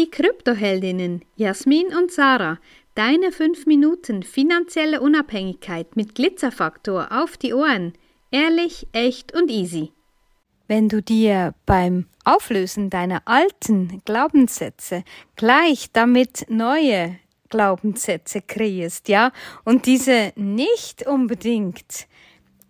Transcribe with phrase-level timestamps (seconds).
[0.00, 2.58] Die Kryptoheldinnen Jasmin und Sarah,
[2.94, 7.92] deine 5 Minuten finanzielle Unabhängigkeit mit Glitzerfaktor auf die Ohren.
[8.30, 9.92] Ehrlich, echt und easy.
[10.68, 15.04] Wenn du dir beim Auflösen deiner alten Glaubenssätze
[15.36, 17.18] gleich damit neue
[17.50, 19.32] Glaubenssätze kreierst, ja,
[19.66, 22.06] und diese nicht unbedingt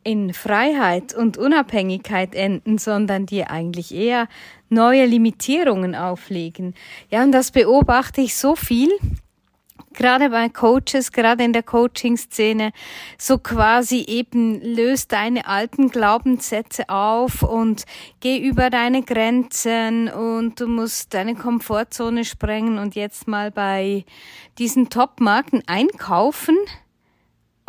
[0.03, 4.29] in Freiheit und Unabhängigkeit enden, sondern dir eigentlich eher
[4.69, 6.75] neue Limitierungen auflegen.
[7.11, 8.91] Ja, und das beobachte ich so viel,
[9.93, 12.73] gerade bei Coaches, gerade in der Coaching-Szene,
[13.19, 17.85] so quasi eben löst deine alten Glaubenssätze auf und
[18.21, 24.05] geh über deine Grenzen und du musst deine Komfortzone sprengen und jetzt mal bei
[24.59, 26.57] diesen Top-Marken einkaufen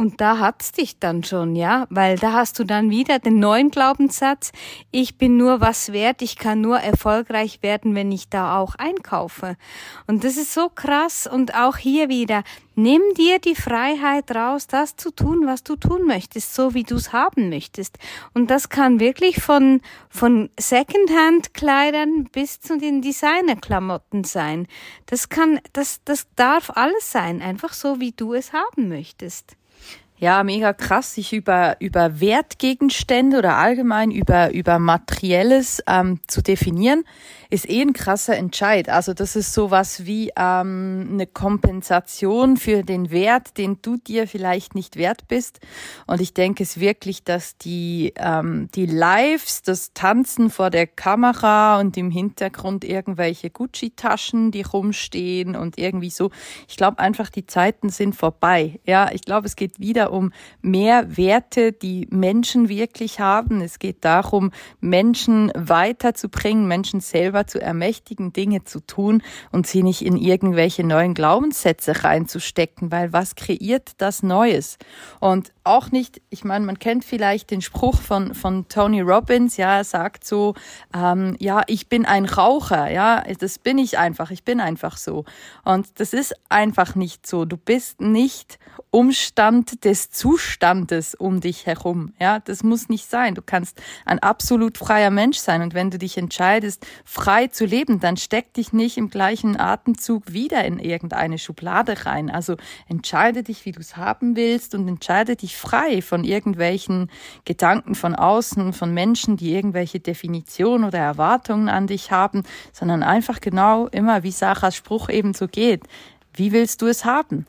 [0.02, 3.70] und da hat's dich dann schon, ja, weil da hast du dann wieder den neuen
[3.70, 4.52] Glaubenssatz,
[4.90, 9.58] ich bin nur was wert, ich kann nur erfolgreich werden, wenn ich da auch einkaufe.
[10.08, 12.42] Und das ist so krass und auch hier wieder,
[12.74, 16.96] nimm dir die Freiheit raus, das zu tun, was du tun möchtest, so wie du
[16.96, 18.00] es haben möchtest.
[18.34, 24.68] Und das kann wirklich von, von Secondhand-Kleidern bis zu den Designer-Klamotten sein.
[25.06, 29.58] Das kann, das, das darf alles sein, einfach so, wie du es haben möchtest.
[30.22, 37.04] Ja, mega krass, sich über, über Wertgegenstände oder allgemein über, über Materielles ähm, zu definieren
[37.52, 38.88] ist eh ein krasser Entscheid.
[38.88, 44.74] Also das ist sowas wie ähm, eine Kompensation für den Wert, den du dir vielleicht
[44.74, 45.60] nicht wert bist.
[46.08, 51.82] Und ich denke es wirklich, dass die, ähm, die Lives, das Tanzen vor der Kamera
[51.82, 56.32] und im Hintergrund irgendwelche Gucci-Taschen, die rumstehen und irgendwie so.
[56.70, 58.80] Ich glaube einfach, die Zeiten sind vorbei.
[58.86, 60.32] Ja, ich glaube, es geht wieder um
[60.62, 63.62] mehr Werte, die Menschen wirklich haben.
[63.62, 70.04] Es geht darum, Menschen weiterzubringen, Menschen selber zu ermächtigen, Dinge zu tun und sie nicht
[70.04, 74.78] in irgendwelche neuen Glaubenssätze reinzustecken, weil was kreiert das Neues?
[75.20, 79.78] Und auch nicht, ich meine, man kennt vielleicht den Spruch von, von Tony Robbins, ja,
[79.78, 80.56] er sagt so,
[80.94, 85.26] ähm, ja, ich bin ein Raucher, ja, das bin ich einfach, ich bin einfach so.
[85.64, 87.46] Und das ist einfach nicht so.
[87.46, 93.36] Du bist nicht Umstand des Zustandes um dich herum, ja, das muss nicht sein.
[93.36, 98.00] Du kannst ein absolut freier Mensch sein und wenn du dich entscheidest, frei zu leben,
[98.00, 102.32] dann steck dich nicht im gleichen Atemzug wieder in irgendeine Schublade rein.
[102.32, 102.58] Also
[102.88, 107.12] entscheide dich, wie du es haben willst und entscheide dich frei von irgendwelchen
[107.46, 113.42] Gedanken von außen, von Menschen, die irgendwelche Definitionen oder Erwartungen an dich haben, sondern einfach
[113.42, 115.84] genau immer, wie Sarahs Spruch eben so geht.
[116.34, 117.46] Wie willst du es haben?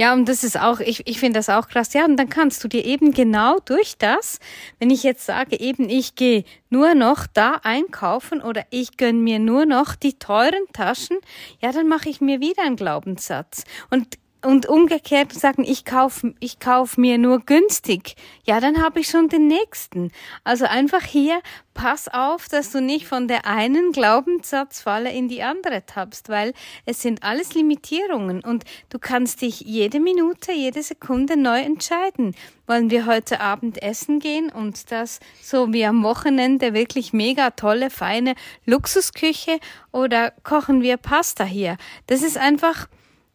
[0.00, 1.92] Ja, und das ist auch, ich, ich finde das auch krass.
[1.92, 4.38] Ja, und dann kannst du dir eben genau durch das,
[4.78, 9.38] wenn ich jetzt sage, eben ich gehe nur noch da einkaufen oder ich gönn mir
[9.38, 11.18] nur noch die teuren Taschen,
[11.60, 13.64] ja, dann mache ich mir wieder einen Glaubenssatz.
[13.90, 18.14] Und und umgekehrt sagen, ich kauf, ich kauf mir nur günstig,
[18.44, 20.10] ja, dann habe ich schon den nächsten.
[20.44, 21.40] Also einfach hier,
[21.74, 26.52] pass auf, dass du nicht von der einen Glaubenssatzfalle in die andere tappst, weil
[26.84, 32.34] es sind alles Limitierungen und du kannst dich jede Minute, jede Sekunde neu entscheiden.
[32.66, 37.90] Wollen wir heute Abend essen gehen und das so wie am Wochenende wirklich mega tolle,
[37.90, 38.34] feine
[38.64, 39.58] Luxusküche
[39.92, 41.76] oder kochen wir Pasta hier?
[42.06, 42.88] Das ist einfach,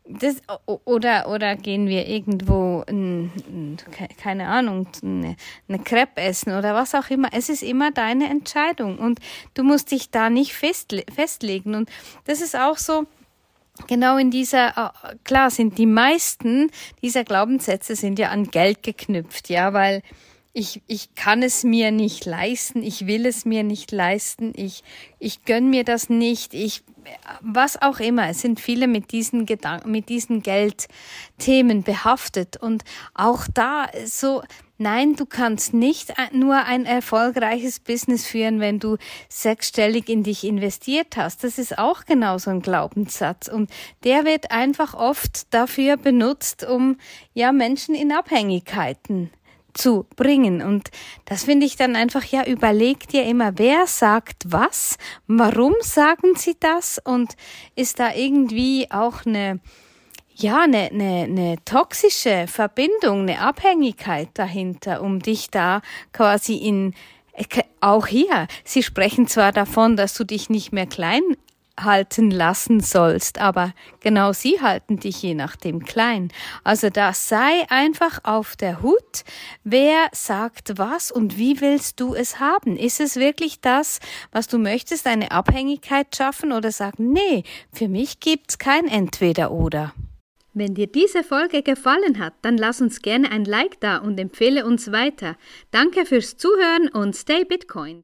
[0.08, 0.36] das,
[0.66, 2.84] oder, oder gehen wir irgendwo,
[4.18, 5.36] keine Ahnung, eine,
[5.68, 7.30] eine Crepe essen oder was auch immer.
[7.32, 9.20] Es ist immer deine Entscheidung und
[9.56, 11.74] du musst dich da nicht festle festlegen.
[11.74, 11.90] Und
[12.26, 13.08] das ist auch so,
[13.88, 14.94] genau in dieser,
[15.24, 16.70] klar sind die meisten
[17.02, 20.04] dieser Glaubenssätze sind ja an Geld geknüpft, ja, weil
[20.58, 24.86] ich, ich kann es mir nicht leisten, ich will es mir nicht leisten, ich,
[25.20, 26.82] ich gönn mir das nicht, ich
[27.42, 28.30] was auch immer.
[28.30, 32.58] Es sind viele mit diesen Gedanken, mit diesen Geldthemen behaftet.
[32.58, 32.84] Und
[33.14, 34.42] auch da so,
[34.80, 38.98] nein, du kannst nicht nur ein erfolgreiches Business führen, wenn du
[39.30, 41.44] sechsstellig in dich investiert hast.
[41.44, 43.50] Das ist auch genauso ein Glaubenssatz.
[43.50, 43.70] Und
[44.04, 46.98] der wird einfach oft dafür benutzt, um
[47.34, 49.30] ja Menschen in Abhängigkeiten
[49.76, 50.62] zu bringen.
[50.62, 50.90] Und
[51.26, 56.56] das finde ich dann einfach, ja, überleg dir immer, wer sagt was, warum sagen sie
[56.60, 57.36] das und
[57.76, 59.60] ist da irgendwie auch eine,
[60.34, 65.82] ja, eine, eine, eine toxische Verbindung, eine Abhängigkeit dahinter, um dich da
[66.12, 66.94] quasi in,
[67.82, 71.22] auch hier, sie sprechen zwar davon, dass du dich nicht mehr klein
[71.80, 76.32] halten lassen sollst, aber genau sie halten dich je nachdem klein.
[76.64, 79.24] Also da sei einfach auf der Hut,
[79.64, 82.78] wer sagt was und wie willst du es haben?
[82.78, 84.00] Ist es wirklich das,
[84.32, 89.94] was du möchtest, eine Abhängigkeit schaffen oder sagen, nee, für mich gibt's kein Entweder oder.
[90.58, 94.66] Wenn dir diese Folge gefallen hat, dann lass uns gerne ein Like da und empfehle
[94.66, 95.36] uns weiter.
[95.72, 97.94] Danke fürs Zuhören und stay Bitcoin.